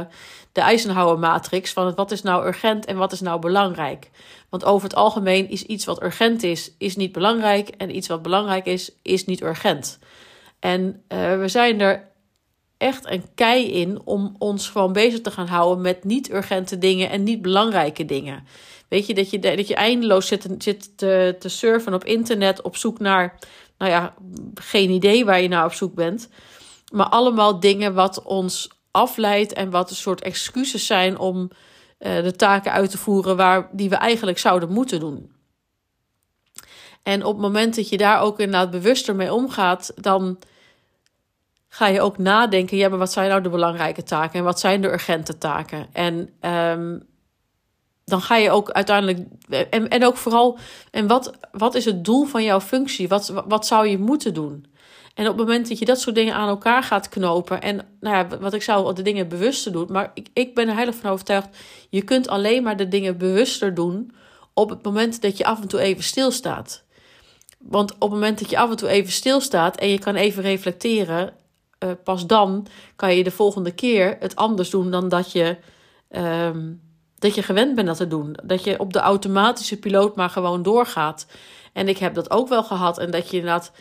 de 0.57 0.63
Eisenhower-matrix. 0.63 1.73
Van 1.73 1.95
wat 1.95 2.11
is 2.11 2.21
nou 2.21 2.45
urgent 2.45 2.85
en 2.85 2.97
wat 2.97 3.11
is 3.11 3.21
nou 3.21 3.39
belangrijk. 3.39 4.09
Want 4.49 4.65
over 4.65 4.87
het 4.87 4.97
algemeen 4.97 5.49
is 5.49 5.63
iets 5.63 5.85
wat 5.85 6.03
urgent 6.03 6.43
is, 6.43 6.71
is 6.77 6.95
niet 6.95 7.11
belangrijk. 7.11 7.69
En 7.69 7.95
iets 7.95 8.07
wat 8.07 8.21
belangrijk 8.21 8.65
is, 8.65 8.91
is 9.01 9.25
niet 9.25 9.41
urgent. 9.41 9.99
En 10.59 11.03
we 11.39 11.43
zijn 11.45 11.81
er 11.81 12.07
echt 12.77 13.09
een 13.09 13.23
kei 13.35 13.71
in 13.71 14.01
om 14.03 14.35
ons 14.37 14.69
gewoon 14.69 14.93
bezig 14.93 15.21
te 15.21 15.31
gaan 15.31 15.47
houden 15.47 15.81
met 15.81 16.03
niet 16.03 16.31
urgente 16.31 16.77
dingen 16.77 17.09
en 17.09 17.23
niet 17.23 17.41
belangrijke 17.41 18.05
dingen. 18.05 18.47
Weet 18.87 19.07
je, 19.07 19.13
dat 19.13 19.29
je, 19.29 19.39
dat 19.39 19.67
je 19.67 19.75
eindeloos 19.75 20.27
zit, 20.27 20.47
zit 20.57 20.97
te, 20.97 21.35
te 21.39 21.49
surfen 21.49 21.93
op 21.93 22.03
internet 22.03 22.61
op 22.61 22.75
zoek 22.75 22.99
naar, 22.99 23.39
nou 23.77 23.91
ja, 23.91 24.13
geen 24.53 24.89
idee 24.89 25.25
waar 25.25 25.41
je 25.41 25.47
naar 25.47 25.65
op 25.65 25.73
zoek 25.73 25.93
bent. 25.93 26.29
Maar 26.91 27.09
allemaal 27.09 27.59
dingen 27.59 27.93
wat 27.93 28.23
ons 28.23 28.69
afleidt 28.91 29.53
en 29.53 29.69
wat 29.69 29.89
een 29.89 29.95
soort 29.95 30.21
excuses 30.21 30.85
zijn 30.85 31.17
om 31.17 31.49
uh, 31.99 32.23
de 32.23 32.35
taken 32.35 32.71
uit 32.71 32.91
te 32.91 32.97
voeren 32.97 33.37
waar, 33.37 33.69
die 33.71 33.89
we 33.89 33.95
eigenlijk 33.95 34.37
zouden 34.37 34.71
moeten 34.71 34.99
doen. 34.99 35.31
En 37.03 37.23
op 37.23 37.33
het 37.33 37.41
moment 37.41 37.75
dat 37.75 37.89
je 37.89 37.97
daar 37.97 38.21
ook 38.21 38.39
inderdaad 38.39 38.71
bewuster 38.71 39.15
mee 39.15 39.33
omgaat, 39.33 39.91
dan 39.95 40.39
ga 41.67 41.87
je 41.87 42.01
ook 42.01 42.17
nadenken, 42.17 42.77
ja, 42.77 42.89
maar 42.89 42.97
wat 42.97 43.11
zijn 43.11 43.29
nou 43.29 43.41
de 43.41 43.49
belangrijke 43.49 44.03
taken 44.03 44.39
en 44.39 44.45
wat 44.45 44.59
zijn 44.59 44.81
de 44.81 44.91
urgente 44.91 45.37
taken? 45.37 45.87
En 45.93 46.29
um, 46.51 47.07
dan 48.05 48.21
ga 48.21 48.35
je 48.35 48.51
ook 48.51 48.71
uiteindelijk, 48.71 49.19
en, 49.69 49.87
en 49.87 50.05
ook 50.05 50.17
vooral, 50.17 50.57
en 50.91 51.07
wat, 51.07 51.37
wat 51.51 51.75
is 51.75 51.85
het 51.85 52.05
doel 52.05 52.25
van 52.25 52.43
jouw 52.43 52.61
functie? 52.61 53.07
Wat, 53.07 53.43
wat 53.47 53.65
zou 53.65 53.87
je 53.87 53.97
moeten 53.97 54.33
doen? 54.33 54.65
En 55.17 55.23
op 55.23 55.37
het 55.37 55.47
moment 55.47 55.69
dat 55.69 55.79
je 55.79 55.85
dat 55.85 55.99
soort 55.99 56.15
dingen 56.15 56.33
aan 56.33 56.47
elkaar 56.47 56.83
gaat 56.83 57.09
knopen, 57.09 57.61
en 57.61 57.75
nou 57.99 58.15
ja, 58.15 58.37
wat 58.37 58.53
ik 58.53 58.61
zou, 58.61 58.93
de 58.93 59.01
dingen 59.01 59.27
bewuster 59.27 59.71
doen, 59.71 59.87
maar 59.89 60.11
ik, 60.13 60.27
ik 60.33 60.55
ben 60.55 60.67
er 60.67 60.73
heilig 60.73 60.95
van 60.95 61.11
overtuigd, 61.11 61.47
je 61.89 62.01
kunt 62.01 62.27
alleen 62.27 62.63
maar 62.63 62.77
de 62.77 62.87
dingen 62.87 63.17
bewuster 63.17 63.73
doen 63.73 64.11
op 64.53 64.69
het 64.69 64.83
moment 64.83 65.21
dat 65.21 65.37
je 65.37 65.45
af 65.45 65.61
en 65.61 65.67
toe 65.67 65.79
even 65.79 66.03
stilstaat. 66.03 66.83
Want 67.57 67.93
op 67.93 67.99
het 67.99 68.09
moment 68.09 68.39
dat 68.39 68.49
je 68.49 68.57
af 68.57 68.69
en 68.69 68.75
toe 68.75 68.89
even 68.89 69.11
stilstaat 69.11 69.77
en 69.77 69.89
je 69.89 69.99
kan 69.99 70.15
even 70.15 70.43
reflecteren, 70.43 71.33
uh, 71.83 71.91
pas 72.03 72.27
dan 72.27 72.67
kan 72.95 73.15
je 73.15 73.23
de 73.23 73.31
volgende 73.31 73.71
keer 73.71 74.17
het 74.19 74.35
anders 74.35 74.69
doen 74.69 74.91
dan 74.91 75.09
dat 75.09 75.31
je, 75.31 75.57
um, 76.09 76.81
dat 77.19 77.35
je 77.35 77.43
gewend 77.43 77.75
bent 77.75 77.87
dat 77.87 77.97
te 77.97 78.07
doen. 78.07 78.37
Dat 78.43 78.63
je 78.63 78.79
op 78.79 78.93
de 78.93 78.99
automatische 78.99 79.79
piloot 79.79 80.15
maar 80.15 80.29
gewoon 80.29 80.63
doorgaat. 80.63 81.27
En 81.73 81.87
ik 81.87 81.97
heb 81.97 82.13
dat 82.13 82.31
ook 82.31 82.47
wel 82.47 82.63
gehad. 82.63 82.97
En 82.97 83.11
dat 83.11 83.29
je 83.29 83.37
inderdaad. 83.37 83.71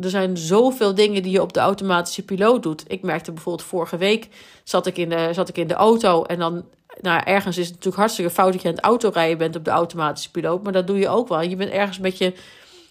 Er 0.00 0.10
zijn 0.10 0.36
zoveel 0.36 0.94
dingen 0.94 1.22
die 1.22 1.32
je 1.32 1.42
op 1.42 1.52
de 1.52 1.60
automatische 1.60 2.24
piloot 2.24 2.62
doet. 2.62 2.84
Ik 2.86 3.02
merkte 3.02 3.32
bijvoorbeeld 3.32 3.68
vorige 3.68 3.96
week 3.96 4.28
zat 4.64 4.86
ik 4.86 4.98
in 4.98 5.08
de, 5.08 5.28
zat 5.32 5.48
ik 5.48 5.58
in 5.58 5.66
de 5.66 5.74
auto. 5.74 6.22
En 6.22 6.38
dan, 6.38 6.64
nou, 7.00 7.22
ergens 7.24 7.58
is 7.58 7.64
het 7.64 7.74
natuurlijk 7.74 8.02
hartstikke 8.02 8.30
fout 8.30 8.52
dat 8.52 8.62
je 8.62 8.68
aan 8.68 8.74
het 8.74 8.84
autorijden 8.84 9.38
bent 9.38 9.56
op 9.56 9.64
de 9.64 9.70
automatische 9.70 10.30
piloot. 10.30 10.62
Maar 10.62 10.72
dat 10.72 10.86
doe 10.86 10.98
je 10.98 11.08
ook 11.08 11.28
wel. 11.28 11.40
Je 11.40 11.56
bent 11.56 11.70
ergens 11.70 11.98
met 11.98 12.18
je 12.18 12.34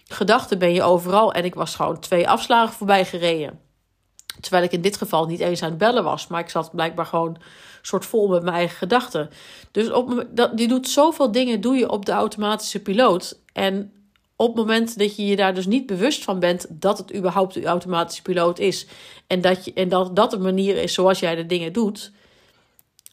gedachten 0.08 0.58
ben 0.58 0.72
je 0.72 0.82
overal. 0.82 1.32
En 1.32 1.44
ik 1.44 1.54
was 1.54 1.74
gewoon 1.74 2.00
twee 2.00 2.28
afslagen 2.28 2.74
voorbij 2.74 3.04
gereden. 3.04 3.60
Terwijl 4.40 4.64
ik 4.64 4.72
in 4.72 4.80
dit 4.80 4.96
geval 4.96 5.26
niet 5.26 5.40
eens 5.40 5.62
aan 5.62 5.68
het 5.68 5.78
bellen 5.78 6.04
was, 6.04 6.26
maar 6.26 6.40
ik 6.40 6.50
zat 6.50 6.70
blijkbaar 6.70 7.06
gewoon 7.06 7.38
soort 7.82 8.06
vol 8.06 8.28
met 8.28 8.42
mijn 8.42 8.54
eigen 8.54 8.76
gedachten. 8.76 9.30
Dus 9.70 9.90
op, 9.90 10.26
dat, 10.30 10.56
die 10.56 10.68
doet 10.68 10.88
zoveel 10.88 11.32
dingen, 11.32 11.60
doe 11.60 11.76
je 11.76 11.90
op 11.90 12.06
de 12.06 12.12
automatische 12.12 12.82
piloot. 12.82 13.38
En 13.52 13.92
op 14.36 14.46
het 14.46 14.56
moment 14.56 14.98
dat 14.98 15.16
je 15.16 15.26
je 15.26 15.36
daar 15.36 15.54
dus 15.54 15.66
niet 15.66 15.86
bewust 15.86 16.24
van 16.24 16.38
bent 16.38 16.66
dat 16.70 16.98
het 16.98 17.14
überhaupt 17.14 17.54
de 17.54 17.64
automatische 17.64 18.22
piloot 18.22 18.58
is. 18.58 18.86
En 19.26 19.40
dat, 19.40 19.64
je, 19.64 19.72
en 19.72 19.88
dat 19.88 20.16
dat 20.16 20.30
de 20.30 20.38
manier 20.38 20.76
is 20.76 20.94
zoals 20.94 21.18
jij 21.18 21.34
de 21.34 21.46
dingen 21.46 21.72
doet. 21.72 22.12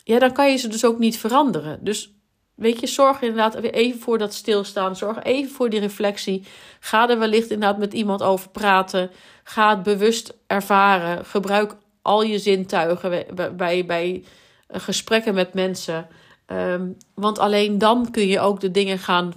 Ja, 0.04 0.20
dan 0.20 0.34
kan 0.34 0.52
je 0.52 0.58
ze 0.58 0.68
dus 0.68 0.86
ook 0.86 1.00
niet 1.00 1.18
veranderen. 1.18 1.80
Dus 1.84 2.14
weet 2.56 2.80
je, 2.80 2.88
zorg 2.88 3.22
inderdaad 3.22 3.56
even 3.56 4.00
voor 4.00 4.18
dat 4.18 4.34
stilstaan. 4.34 4.96
Zorg 4.96 5.24
even 5.24 5.52
voor 5.52 5.70
die 5.70 5.80
reflectie. 5.80 6.44
Ga 6.80 7.10
er 7.10 7.20
wellicht 7.20 7.50
inderdaad 7.50 7.78
met 7.78 7.94
iemand 7.94 8.22
over 8.24 8.50
praten. 8.50 9.12
Ga 9.44 9.70
het 9.70 9.84
bewust 9.84 10.38
ervaren. 10.48 11.26
Gebruik 11.26 11.76
al 12.02 12.24
je 12.24 12.40
zintuigen 12.40 13.26
bij, 13.36 13.56
bij, 13.56 13.86
bij 13.86 14.24
gesprekken 14.68 15.34
met 15.34 15.54
mensen. 15.54 16.08
Um, 16.48 16.98
want 17.16 17.40
alleen 17.40 17.78
dan 17.78 18.12
kun 18.12 18.28
je 18.28 18.40
ook 18.40 18.60
de 18.60 18.72
dingen 18.72 19.00
gaan 19.00 19.34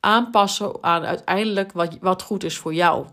aanpassen 0.00 0.72
aan 0.80 1.04
uiteindelijk 1.04 1.72
wat, 1.72 1.98
wat 2.00 2.22
goed 2.22 2.44
is 2.44 2.58
voor 2.58 2.74
jou. 2.74 3.06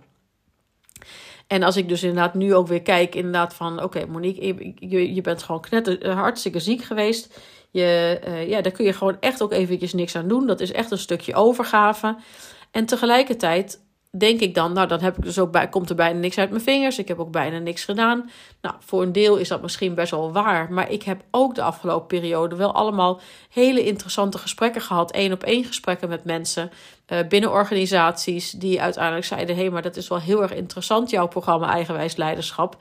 En 1.48 1.64
als 1.64 1.78
ik 1.78 1.90
dus 1.90 2.04
inderdaad 2.04 2.34
nu 2.34 2.56
ook 2.56 2.68
weer 2.68 2.82
kijk, 2.82 3.16
inderdaad 3.16 3.54
van 3.54 3.84
oké, 3.84 4.06
Monique, 4.06 4.74
je, 4.76 5.14
je 5.14 5.22
bent 5.22 5.44
gewoon 5.44 5.62
knetter, 5.62 6.02
eh, 6.02 6.16
hartstikke 6.16 6.60
ziek 6.60 6.84
geweest. 6.84 7.40
Je, 7.72 8.20
uh, 8.28 8.50
ja, 8.50 8.62
daar 8.62 8.72
kun 8.72 8.86
je 8.86 8.94
gewoon 8.94 9.18
echt 9.20 9.44
ook 9.44 9.52
eventjes 9.52 9.94
niks 9.94 10.16
aan 10.16 10.28
doen. 10.28 10.48
Dat 10.48 10.60
is 10.60 10.72
echt 10.72 10.92
een 10.92 10.98
stukje 10.98 11.36
overgave. 11.36 12.18
En 12.72 12.86
tegelijkertijd 12.86 13.80
denk 14.20 14.40
ik 14.40 14.56
dan, 14.56 14.74
nou 14.74 14.88
dan 14.88 15.00
heb 15.00 15.18
ik 15.18 15.24
dus 15.24 15.40
ook 15.40 15.52
bij, 15.52 15.70
komt 15.70 15.90
er 15.90 15.96
bijna 15.96 16.20
niks 16.20 16.38
uit 16.38 16.50
mijn 16.50 16.62
vingers. 16.62 17.00
Ik 17.00 17.08
heb 17.08 17.20
ook 17.20 17.32
bijna 17.32 17.58
niks 17.58 17.84
gedaan. 17.84 18.30
Nou, 18.62 18.76
voor 18.80 19.02
een 19.02 19.12
deel 19.12 19.38
is 19.38 19.48
dat 19.48 19.62
misschien 19.62 19.96
best 19.96 20.12
wel 20.12 20.32
waar. 20.32 20.74
Maar 20.74 20.92
ik 20.92 21.04
heb 21.04 21.22
ook 21.32 21.56
de 21.56 21.62
afgelopen 21.62 22.08
periode 22.08 22.56
wel 22.56 22.74
allemaal 22.74 23.20
hele 23.50 23.84
interessante 23.84 24.38
gesprekken 24.38 24.82
gehad. 24.82 25.12
één 25.12 25.32
op 25.32 25.44
één 25.44 25.64
gesprekken 25.64 26.10
met 26.10 26.24
mensen 26.24 26.72
uh, 27.08 27.20
binnen 27.30 27.52
organisaties. 27.52 28.52
Die 28.52 28.82
uiteindelijk 28.82 29.26
zeiden, 29.26 29.56
hé, 29.56 29.62
hey, 29.62 29.72
maar 29.72 29.82
dat 29.82 29.96
is 29.96 30.08
wel 30.08 30.20
heel 30.20 30.42
erg 30.42 30.54
interessant, 30.54 31.10
jouw 31.10 31.28
programma 31.28 31.70
Eigenwijs 31.70 32.16
Leiderschap. 32.16 32.78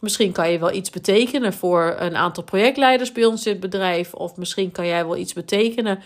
Misschien 0.00 0.32
kan 0.32 0.50
je 0.50 0.58
wel 0.58 0.72
iets 0.72 0.90
betekenen 0.90 1.52
voor 1.52 1.96
een 1.98 2.16
aantal 2.16 2.42
projectleiders 2.42 3.12
bij 3.12 3.24
ons 3.24 3.46
in 3.46 3.52
het 3.52 3.60
bedrijf. 3.60 4.14
Of 4.14 4.36
misschien 4.36 4.72
kan 4.72 4.86
jij 4.86 5.06
wel 5.06 5.16
iets 5.16 5.32
betekenen 5.32 6.02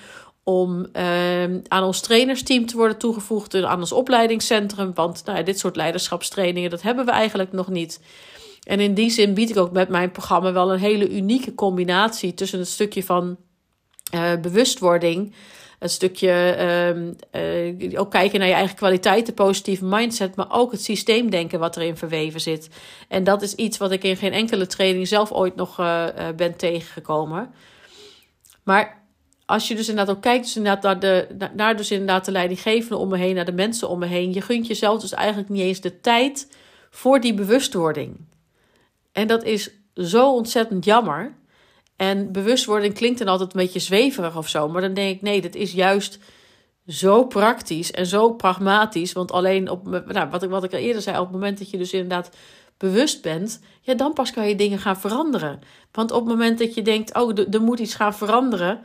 om 0.48 0.86
uh, 0.92 1.42
aan 1.68 1.82
ons 1.84 2.00
trainersteam 2.00 2.66
te 2.66 2.76
worden 2.76 2.98
toegevoegd, 2.98 3.54
aan 3.54 3.78
ons 3.78 3.92
opleidingscentrum. 3.92 4.94
Want 4.94 5.22
nou, 5.24 5.42
dit 5.42 5.58
soort 5.58 5.76
leiderschapstrainingen, 5.76 6.70
dat 6.70 6.82
hebben 6.82 7.04
we 7.04 7.10
eigenlijk 7.10 7.52
nog 7.52 7.68
niet. 7.68 8.00
En 8.62 8.80
in 8.80 8.94
die 8.94 9.10
zin 9.10 9.34
bied 9.34 9.50
ik 9.50 9.56
ook 9.56 9.72
met 9.72 9.88
mijn 9.88 10.10
programma 10.10 10.52
wel 10.52 10.72
een 10.72 10.78
hele 10.78 11.10
unieke 11.10 11.54
combinatie 11.54 12.34
tussen 12.34 12.58
het 12.58 12.68
stukje 12.68 13.02
van 13.02 13.36
uh, 14.14 14.36
bewustwording, 14.40 15.34
een 15.78 15.88
stukje 15.88 16.56
uh, 17.32 17.72
uh, 17.90 18.00
ook 18.00 18.10
kijken 18.10 18.38
naar 18.38 18.48
je 18.48 18.54
eigen 18.54 18.76
kwaliteiten, 18.76 19.34
positieve 19.34 19.84
mindset, 19.84 20.36
maar 20.36 20.50
ook 20.50 20.72
het 20.72 20.82
systeemdenken 20.82 21.58
wat 21.58 21.76
erin 21.76 21.96
verweven 21.96 22.40
zit. 22.40 22.68
En 23.08 23.24
dat 23.24 23.42
is 23.42 23.54
iets 23.54 23.78
wat 23.78 23.92
ik 23.92 24.04
in 24.04 24.16
geen 24.16 24.32
enkele 24.32 24.66
training 24.66 25.08
zelf 25.08 25.32
ooit 25.32 25.56
nog 25.56 25.76
ben 26.36 26.56
tegengekomen. 26.56 27.54
Maar 28.62 29.05
als 29.46 29.68
je 29.68 29.74
dus 29.74 29.88
inderdaad 29.88 30.16
ook 30.16 30.22
kijkt, 30.22 30.44
dus 30.44 30.56
inderdaad 30.56 30.82
naar, 30.82 31.00
de, 31.00 31.48
naar 31.54 31.76
dus 31.76 31.90
inderdaad 31.90 32.24
de 32.24 32.30
leidinggevende 32.30 32.96
om 32.96 33.08
me 33.08 33.16
heen, 33.16 33.34
naar 33.34 33.44
de 33.44 33.52
mensen 33.52 33.88
om 33.88 33.98
me 33.98 34.06
heen. 34.06 34.32
Je 34.32 34.40
gunt 34.40 34.66
jezelf 34.66 35.00
dus 35.00 35.12
eigenlijk 35.12 35.48
niet 35.48 35.62
eens 35.62 35.80
de 35.80 36.00
tijd 36.00 36.48
voor 36.90 37.20
die 37.20 37.34
bewustwording. 37.34 38.16
En 39.12 39.26
dat 39.26 39.44
is 39.44 39.70
zo 39.94 40.32
ontzettend 40.32 40.84
jammer. 40.84 41.34
En 41.96 42.32
bewustwording 42.32 42.94
klinkt 42.94 43.18
dan 43.18 43.28
altijd 43.28 43.54
een 43.54 43.60
beetje 43.60 43.78
zweverig 43.78 44.36
of 44.36 44.48
zo. 44.48 44.68
Maar 44.68 44.82
dan 44.82 44.94
denk 44.94 45.16
ik, 45.16 45.22
nee, 45.22 45.40
dat 45.40 45.54
is 45.54 45.72
juist 45.72 46.18
zo 46.86 47.26
praktisch 47.26 47.90
en 47.90 48.06
zo 48.06 48.32
pragmatisch. 48.32 49.12
Want 49.12 49.32
alleen 49.32 49.70
op, 49.70 49.86
nou, 50.06 50.30
wat, 50.30 50.42
ik, 50.42 50.50
wat 50.50 50.64
ik 50.64 50.72
al 50.72 50.78
eerder 50.78 51.02
zei, 51.02 51.18
op 51.18 51.24
het 51.24 51.32
moment 51.32 51.58
dat 51.58 51.70
je 51.70 51.78
dus 51.78 51.92
inderdaad 51.92 52.30
bewust 52.76 53.22
bent, 53.22 53.60
ja, 53.80 53.94
dan 53.94 54.12
pas 54.12 54.30
kan 54.30 54.48
je 54.48 54.54
dingen 54.54 54.78
gaan 54.78 55.00
veranderen. 55.00 55.60
Want 55.92 56.10
op 56.10 56.20
het 56.20 56.28
moment 56.28 56.58
dat 56.58 56.74
je 56.74 56.82
denkt, 56.82 57.14
oh, 57.14 57.38
er 57.50 57.62
moet 57.62 57.78
iets 57.78 57.94
gaan 57.94 58.14
veranderen, 58.14 58.80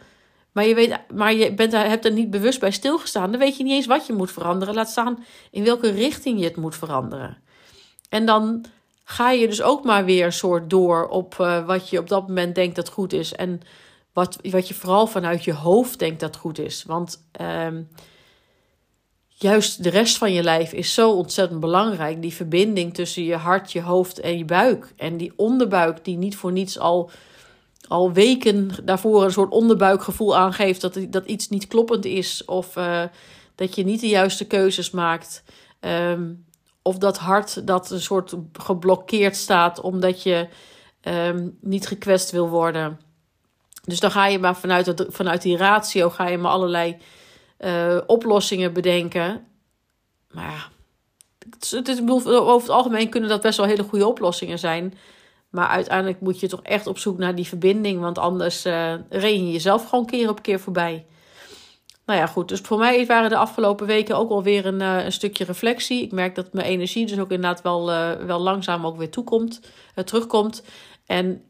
Maar 0.51 0.65
je, 0.65 0.75
weet, 0.75 0.97
maar 1.13 1.33
je 1.33 1.53
bent, 1.53 1.71
hebt 1.71 2.05
er 2.05 2.11
niet 2.11 2.29
bewust 2.29 2.59
bij 2.59 2.71
stilgestaan. 2.71 3.31
Dan 3.31 3.39
weet 3.39 3.57
je 3.57 3.63
niet 3.63 3.73
eens 3.73 3.85
wat 3.85 4.05
je 4.05 4.13
moet 4.13 4.31
veranderen. 4.31 4.73
Laat 4.73 4.89
staan 4.89 5.23
in 5.51 5.63
welke 5.63 5.89
richting 5.89 6.39
je 6.39 6.45
het 6.45 6.55
moet 6.55 6.75
veranderen. 6.75 7.37
En 8.09 8.25
dan 8.25 8.65
ga 9.03 9.31
je 9.31 9.47
dus 9.47 9.61
ook 9.61 9.83
maar 9.83 10.05
weer 10.05 10.25
een 10.25 10.33
soort 10.33 10.69
door 10.69 11.07
op 11.07 11.37
uh, 11.41 11.65
wat 11.65 11.89
je 11.89 11.99
op 11.99 12.09
dat 12.09 12.27
moment 12.27 12.55
denkt 12.55 12.75
dat 12.75 12.89
goed 12.89 13.13
is. 13.13 13.33
En 13.33 13.61
wat, 14.13 14.37
wat 14.41 14.67
je 14.67 14.73
vooral 14.73 15.07
vanuit 15.07 15.43
je 15.43 15.53
hoofd 15.53 15.99
denkt 15.99 16.19
dat 16.19 16.35
goed 16.35 16.59
is. 16.59 16.83
Want 16.83 17.27
um, 17.41 17.89
juist 19.27 19.83
de 19.83 19.89
rest 19.89 20.17
van 20.17 20.33
je 20.33 20.43
lijf 20.43 20.73
is 20.73 20.93
zo 20.93 21.11
ontzettend 21.11 21.59
belangrijk. 21.59 22.21
Die 22.21 22.33
verbinding 22.33 22.93
tussen 22.93 23.23
je 23.23 23.35
hart, 23.35 23.71
je 23.71 23.81
hoofd 23.81 24.19
en 24.19 24.37
je 24.37 24.45
buik. 24.45 24.93
En 24.97 25.17
die 25.17 25.33
onderbuik 25.35 26.05
die 26.05 26.17
niet 26.17 26.35
voor 26.35 26.51
niets 26.51 26.79
al, 26.79 27.11
al 27.87 28.13
weken 28.13 28.71
daarvoor 28.83 29.23
een 29.23 29.31
soort 29.31 29.51
onderbuikgevoel 29.51 30.37
aangeeft 30.37 30.81
dat, 30.81 30.97
dat 31.09 31.25
iets 31.25 31.49
niet 31.49 31.67
kloppend 31.67 32.05
is. 32.05 32.45
Of 32.45 32.75
uh, 32.75 33.03
dat 33.55 33.75
je 33.75 33.83
niet 33.83 33.99
de 34.01 34.07
juiste 34.07 34.45
keuzes 34.45 34.91
maakt. 34.91 35.43
Um, 35.79 36.45
of 36.81 36.97
dat 36.97 37.17
hart 37.17 37.67
dat 37.67 37.91
een 37.91 38.01
soort 38.01 38.33
geblokkeerd 38.53 39.35
staat 39.35 39.79
omdat 39.79 40.23
je 40.23 40.47
um, 41.01 41.57
niet 41.61 41.87
gekwetst 41.87 42.31
wil 42.31 42.49
worden. 42.49 42.99
Dus 43.83 43.99
dan 43.99 44.11
ga 44.11 44.27
je 44.27 44.39
maar 44.39 44.55
vanuit, 44.55 44.85
het, 44.85 45.05
vanuit 45.09 45.41
die 45.41 45.57
ratio 45.57 46.09
ga 46.09 46.27
je 46.27 46.37
maar 46.37 46.51
allerlei 46.51 46.97
uh, 47.59 47.97
oplossingen 48.07 48.73
bedenken. 48.73 49.47
Maar 50.31 50.51
ja, 50.51 50.69
het, 51.49 51.87
is, 51.87 52.01
over 52.07 52.61
het 52.61 52.69
algemeen 52.69 53.09
kunnen 53.09 53.29
dat 53.29 53.41
best 53.41 53.57
wel 53.57 53.65
hele 53.65 53.83
goede 53.83 54.07
oplossingen 54.07 54.59
zijn. 54.59 54.93
Maar 55.51 55.67
uiteindelijk 55.67 56.21
moet 56.21 56.39
je 56.39 56.47
toch 56.47 56.61
echt 56.61 56.87
op 56.87 56.97
zoek 56.97 57.17
naar 57.17 57.35
die 57.35 57.47
verbinding. 57.47 57.99
Want 57.99 58.17
anders 58.17 58.65
uh, 58.65 58.93
je 59.09 59.51
jezelf 59.51 59.89
gewoon 59.89 60.05
keer 60.05 60.29
op 60.29 60.41
keer 60.41 60.59
voorbij. 60.59 61.05
Nou 62.05 62.19
ja, 62.19 62.27
goed. 62.27 62.47
Dus 62.47 62.59
voor 62.59 62.77
mij 62.77 63.05
waren 63.05 63.29
de 63.29 63.37
afgelopen 63.37 63.87
weken 63.87 64.17
ook 64.17 64.29
alweer 64.29 64.65
een, 64.65 64.81
uh, 64.81 65.03
een 65.03 65.11
stukje 65.11 65.43
reflectie. 65.43 66.01
Ik 66.01 66.11
merk 66.11 66.35
dat 66.35 66.53
mijn 66.53 66.65
energie 66.65 67.05
dus 67.05 67.19
ook 67.19 67.31
inderdaad 67.31 67.61
wel, 67.61 67.91
uh, 67.91 68.11
wel 68.11 68.39
langzaam 68.39 68.85
ook 68.85 68.97
weer 68.97 69.09
toekomt, 69.09 69.61
terugkomt. 70.05 70.63
En 71.05 71.43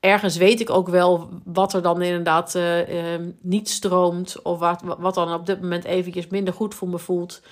ergens 0.00 0.36
weet 0.36 0.60
ik 0.60 0.70
ook 0.70 0.88
wel 0.88 1.28
wat 1.44 1.74
er 1.74 1.82
dan 1.82 2.02
inderdaad 2.02 2.54
ehm, 2.54 3.30
niet 3.40 3.68
stroomt. 3.68 4.42
Of 4.42 4.58
wat, 4.58 4.82
wat 4.98 5.14
dan 5.14 5.34
op 5.34 5.46
dit 5.46 5.60
moment 5.60 5.84
eventjes 5.84 6.26
minder 6.26 6.54
goed 6.54 6.74
voor 6.74 6.88
me 6.88 6.98
voelt. 6.98 7.42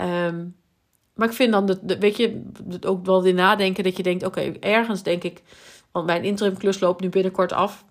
Um, 0.00 0.56
maar 1.16 1.28
ik 1.28 1.34
vind 1.34 1.52
dan, 1.52 1.66
de, 1.66 1.98
weet 1.98 2.16
je, 2.16 2.42
ook 2.80 3.06
wel 3.06 3.22
weer 3.22 3.34
nadenken 3.34 3.84
dat 3.84 3.96
je 3.96 4.02
denkt... 4.02 4.24
Oké, 4.24 4.40
ergens 4.60 5.02
denk 5.02 5.22
ik... 5.22 5.42
Want 5.92 6.06
mijn 6.06 6.24
interim 6.24 6.56
klus 6.56 6.80
loopt 6.80 7.00
nu 7.00 7.08
binnenkort 7.08 7.52
af... 7.52 7.84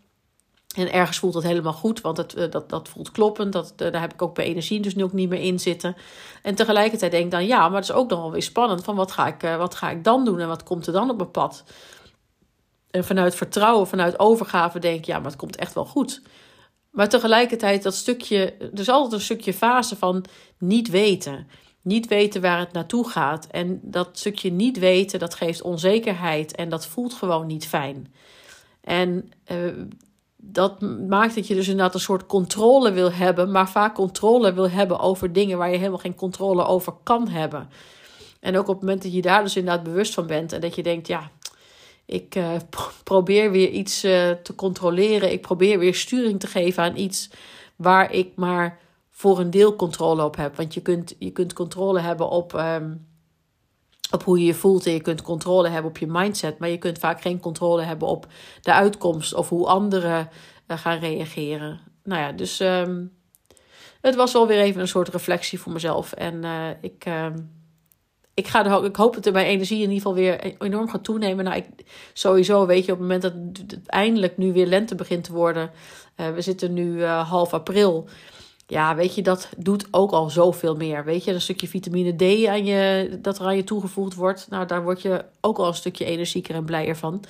En 0.75 0.93
ergens 0.93 1.17
voelt 1.17 1.33
het 1.33 1.43
helemaal 1.43 1.73
goed, 1.73 2.01
want 2.01 2.17
het, 2.17 2.33
eh, 2.33 2.51
dat, 2.51 2.69
dat 2.69 2.89
voelt 2.89 3.11
kloppend. 3.11 3.53
Dat, 3.53 3.73
eh, 3.77 3.91
daar 3.91 4.01
heb 4.01 4.13
ik 4.13 4.21
ook 4.21 4.35
bij 4.35 4.45
energie 4.45 4.79
dus 4.79 4.95
nu 4.95 5.03
ook 5.03 5.13
niet 5.13 5.29
meer 5.29 5.41
in 5.41 5.59
zitten. 5.59 5.95
En 6.41 6.55
tegelijkertijd 6.55 7.11
denk 7.11 7.25
ik 7.25 7.31
dan, 7.31 7.45
ja, 7.45 7.67
maar 7.67 7.79
het 7.79 7.89
is 7.89 7.95
ook 7.95 8.09
nog 8.09 8.19
wel 8.19 8.31
weer 8.31 8.43
spannend. 8.43 8.83
Van 8.83 8.95
wat 8.95 9.11
ga, 9.11 9.27
ik, 9.27 9.43
eh, 9.43 9.57
wat 9.57 9.75
ga 9.75 9.89
ik 9.89 10.03
dan 10.03 10.25
doen 10.25 10.39
en 10.39 10.47
wat 10.47 10.63
komt 10.63 10.87
er 10.87 10.93
dan 10.93 11.09
op 11.09 11.17
mijn 11.17 11.31
pad? 11.31 11.63
En 12.91 13.05
vanuit 13.05 13.35
vertrouwen, 13.35 13.87
vanuit 13.87 14.19
overgave 14.19 14.79
denk 14.79 14.97
ik, 14.97 15.05
ja, 15.05 15.17
maar 15.17 15.31
het 15.31 15.35
komt 15.35 15.55
echt 15.55 15.73
wel 15.73 15.85
goed. 15.85 16.21
Maar 16.91 17.09
tegelijkertijd 17.09 17.83
dat 17.83 17.95
stukje, 17.95 18.53
er 18.59 18.79
is 18.79 18.89
altijd 18.89 19.13
een 19.13 19.21
stukje 19.21 19.53
fase 19.53 19.95
van 19.95 20.25
niet 20.57 20.89
weten. 20.89 21.47
Niet 21.85 22.07
weten 22.07 22.41
waar 22.41 22.59
het 22.59 22.71
naartoe 22.71 23.09
gaat. 23.09 23.47
En 23.51 23.79
dat 23.81 24.09
stukje 24.11 24.51
niet 24.51 24.79
weten, 24.79 25.19
dat 25.19 25.35
geeft 25.35 25.61
onzekerheid 25.61 26.55
en 26.55 26.69
dat 26.69 26.87
voelt 26.87 27.13
gewoon 27.13 27.47
niet 27.47 27.67
fijn. 27.67 28.13
En 28.81 29.31
dat 30.37 30.81
maakt 31.07 31.35
dat 31.35 31.47
je 31.47 31.55
dus 31.55 31.67
inderdaad 31.67 31.93
een 31.93 31.99
soort 31.99 32.25
controle 32.25 32.91
wil 32.91 33.11
hebben, 33.11 33.51
maar 33.51 33.69
vaak 33.69 33.95
controle 33.95 34.53
wil 34.53 34.69
hebben 34.69 34.99
over 34.99 35.33
dingen 35.33 35.57
waar 35.57 35.71
je 35.71 35.77
helemaal 35.77 35.97
geen 35.97 36.15
controle 36.15 36.65
over 36.65 36.93
kan 37.03 37.27
hebben. 37.27 37.69
En 38.39 38.57
ook 38.57 38.67
op 38.67 38.73
het 38.73 38.83
moment 38.83 39.03
dat 39.03 39.13
je 39.13 39.21
daar 39.21 39.43
dus 39.43 39.55
inderdaad 39.55 39.83
bewust 39.83 40.13
van 40.13 40.27
bent 40.27 40.51
en 40.51 40.61
dat 40.61 40.75
je 40.75 40.83
denkt, 40.83 41.07
ja, 41.07 41.31
ik 42.05 42.35
uh, 42.37 42.51
probeer 43.03 43.51
weer 43.51 43.69
iets 43.69 44.05
uh, 44.05 44.31
te 44.31 44.55
controleren, 44.55 45.31
ik 45.31 45.41
probeer 45.41 45.79
weer 45.79 45.95
sturing 45.95 46.39
te 46.39 46.47
geven 46.47 46.83
aan 46.83 46.97
iets 46.97 47.29
waar 47.75 48.11
ik 48.11 48.31
maar 48.35 48.79
voor 49.15 49.39
een 49.39 49.49
deel 49.49 49.75
controle 49.75 50.23
op 50.23 50.35
heb. 50.35 50.55
Want 50.55 50.73
je 50.73 50.81
kunt, 50.81 51.15
je 51.19 51.31
kunt 51.31 51.53
controle 51.53 51.99
hebben 51.99 52.29
op. 52.29 52.53
Um, 52.53 53.07
op 54.11 54.23
hoe 54.23 54.39
je 54.39 54.45
je 54.45 54.53
voelt 54.53 54.85
en 54.85 54.93
je 54.93 55.01
kunt 55.01 55.21
controle 55.21 55.69
hebben 55.69 55.91
op 55.91 55.97
je 55.97 56.07
mindset, 56.07 56.59
maar 56.59 56.69
je 56.69 56.77
kunt 56.77 56.99
vaak 56.99 57.21
geen 57.21 57.39
controle 57.39 57.81
hebben 57.81 58.07
op 58.07 58.27
de 58.61 58.73
uitkomst 58.73 59.33
of 59.33 59.49
hoe 59.49 59.67
anderen 59.67 60.29
uh, 60.67 60.77
gaan 60.77 60.99
reageren. 60.99 61.79
Nou 62.03 62.21
ja, 62.21 62.31
dus 62.31 62.59
um, 62.59 63.11
het 64.01 64.15
was 64.15 64.33
wel 64.33 64.47
weer 64.47 64.59
even 64.59 64.81
een 64.81 64.87
soort 64.87 65.09
reflectie 65.09 65.59
voor 65.59 65.71
mezelf. 65.71 66.13
En 66.13 66.43
uh, 66.43 66.69
ik, 66.81 67.05
uh, 67.07 67.25
ik, 68.33 68.47
ga 68.47 68.65
er, 68.65 68.85
ik 68.85 68.95
hoop 68.95 69.23
dat 69.23 69.33
mijn 69.33 69.45
energie 69.45 69.81
in 69.81 69.91
ieder 69.91 69.95
geval 69.95 70.13
weer 70.13 70.61
enorm 70.61 70.89
gaat 70.89 71.03
toenemen. 71.03 71.45
Nou, 71.45 71.57
ik, 71.57 71.67
sowieso 72.13 72.65
weet 72.65 72.85
je, 72.85 72.91
op 72.91 72.99
het 72.99 73.07
moment 73.07 73.21
dat 73.21 73.33
het 73.67 73.87
eindelijk 73.87 74.37
nu 74.37 74.53
weer 74.53 74.67
lente 74.67 74.95
begint 74.95 75.23
te 75.23 75.33
worden. 75.33 75.71
Uh, 76.17 76.29
we 76.29 76.41
zitten 76.41 76.73
nu 76.73 77.03
half 77.03 77.53
april. 77.53 78.07
Ja, 78.67 78.95
weet 78.95 79.15
je, 79.15 79.21
dat 79.21 79.49
doet 79.57 79.87
ook 79.91 80.11
al 80.11 80.29
zoveel 80.29 80.75
meer. 80.75 81.03
Weet 81.03 81.23
je, 81.23 81.31
een 81.31 81.41
stukje 81.41 81.67
vitamine 81.67 82.15
D 82.15 82.47
aan 82.47 82.65
je, 82.65 83.09
dat 83.21 83.39
er 83.39 83.45
aan 83.45 83.55
je 83.55 83.63
toegevoegd 83.63 84.13
wordt. 84.15 84.47
Nou, 84.49 84.65
daar 84.65 84.83
word 84.83 85.01
je 85.01 85.25
ook 85.41 85.57
al 85.57 85.67
een 85.67 85.73
stukje 85.73 86.05
energieker 86.05 86.55
en 86.55 86.65
blijer 86.65 86.95
van. 86.95 87.23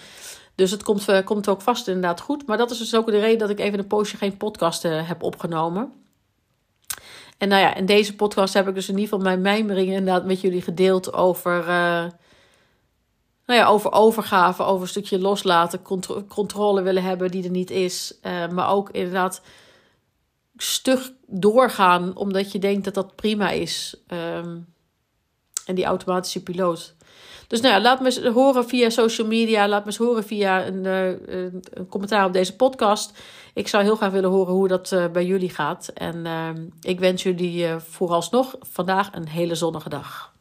Dus 0.56 0.72
het 0.72 0.84
komt, 0.84 1.10
uh, 1.10 1.24
komt 1.24 1.50
ook 1.50 1.62
vast 1.62 1.88
inderdaad 1.88 2.22
goed. 2.22 2.48
Maar 2.48 2.58
dat 2.58 2.72
is 2.72 2.78
dus 2.78 2.96
ook 2.96 3.06
de 3.06 3.20
reden 3.20 3.40
dat 3.40 3.50
ik 3.50 3.60
even 3.60 3.80
een 3.80 3.88
poosje 3.88 4.18
geen 4.18 4.38
podcast 4.38 4.86
uh, 4.86 5.08
heb 5.08 5.24
opgenomen. 5.24 5.94
En 7.38 7.48
nou 7.48 7.62
ja, 7.62 7.76
in 7.76 7.86
deze 7.86 8.16
podcast 8.16 8.54
heb 8.54 8.68
ik 8.68 8.76
dus 8.76 8.90
in 8.90 8.98
ieder 8.98 9.10
geval 9.10 9.24
mijn 9.24 9.42
mijmeringen 9.42 9.96
inderdaad 9.96 10.26
met 10.26 10.42
jullie 10.42 10.62
gedeeld 10.62 11.14
over... 11.14 11.60
Uh, 11.60 12.06
nou 13.46 13.60
ja, 13.60 13.68
over 13.68 13.92
overgave, 13.92 14.64
over 14.64 14.82
een 14.82 14.88
stukje 14.88 15.20
loslaten, 15.20 15.82
contro 15.82 16.24
controle 16.28 16.82
willen 16.82 17.04
hebben 17.04 17.32
die 17.32 17.44
er 17.44 17.50
niet 17.50 17.72
is. 17.72 18.20
maar 18.52 18.70
ook 18.70 18.90
inderdaad 18.90 19.42
stug 20.58 21.12
doorgaan 21.28 22.16
omdat 22.16 22.52
je 22.52 22.60
denkt 22.60 22.84
dat 22.84 22.94
dat 22.94 23.16
prima 23.16 23.50
is. 23.50 23.96
Um, 24.08 24.74
en 25.66 25.76
die 25.76 25.86
automatische 25.86 26.44
piloot. 26.44 26.96
Dus 27.48 27.62
nou 27.62 27.74
ja, 27.74 27.82
laat 27.82 28.00
me 28.00 28.06
eens 28.06 28.24
horen 28.24 28.68
via 28.68 28.90
social 28.90 29.28
media. 29.28 29.68
Laat 29.68 29.80
me 29.80 29.86
eens 29.86 29.98
horen 29.98 30.24
via 30.24 30.66
een, 30.66 30.84
uh, 30.84 31.08
een 31.74 31.88
commentaar 31.90 32.26
op 32.26 32.34
deze 32.34 32.56
podcast. 32.56 33.18
Ik 33.54 33.68
zou 33.68 33.84
heel 33.84 33.96
graag 33.96 34.12
willen 34.12 34.30
horen 34.30 34.54
hoe 34.54 34.68
dat 34.68 34.92
uh, 34.92 35.08
bij 35.08 35.26
jullie 35.26 35.50
gaat. 35.50 35.88
En 35.88 36.26
uh, 36.26 36.50
ik 36.82 37.00
wens 37.00 37.24
jullie 37.24 37.68
uh, 37.68 37.76
vooralsnog 37.80 38.56
vandaag 38.60 39.10
een 39.14 39.28
hele 39.28 39.56
zonnige 39.56 39.90
dag. 39.90 40.34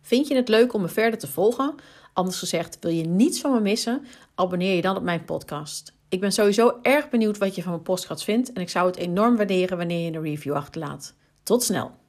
Vind 0.00 0.28
je 0.28 0.34
het 0.34 0.48
leuk 0.48 0.72
om 0.72 0.80
me 0.80 0.88
verder 0.88 1.18
te 1.18 1.26
volgen? 1.26 1.74
Anders 2.12 2.38
gezegd, 2.38 2.78
wil 2.80 2.92
je 2.92 3.04
niets 3.04 3.40
van 3.40 3.52
me 3.52 3.60
missen? 3.60 4.06
Abonneer 4.34 4.74
je 4.74 4.82
dan 4.82 4.96
op 4.96 5.02
mijn 5.02 5.24
podcast. 5.24 5.99
Ik 6.10 6.20
ben 6.20 6.32
sowieso 6.32 6.78
erg 6.82 7.08
benieuwd 7.08 7.38
wat 7.38 7.54
je 7.54 7.62
van 7.62 7.70
mijn 7.70 7.82
podcast 7.82 8.24
vindt 8.24 8.52
en 8.52 8.60
ik 8.60 8.68
zou 8.68 8.86
het 8.86 8.96
enorm 8.96 9.36
waarderen 9.36 9.76
wanneer 9.76 10.04
je 10.04 10.16
een 10.16 10.22
review 10.22 10.54
achterlaat. 10.54 11.14
Tot 11.42 11.62
snel! 11.62 11.99